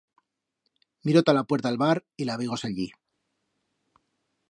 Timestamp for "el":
1.73-1.77